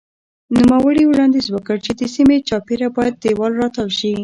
نوموړي 0.57 1.03
وړاندیز 1.07 1.47
وکړ 1.51 1.77
چې 1.85 1.91
د 1.99 2.01
سیمې 2.15 2.37
چاپېره 2.49 2.87
باید 2.97 3.13
دېوال 3.23 3.51
راتاو 3.61 3.87
شي. 3.97 4.11